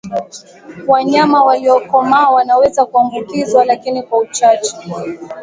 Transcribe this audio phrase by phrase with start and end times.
[0.87, 4.75] wanyama waliokomaa wanaweza kuambukizwa lakini kwa uchache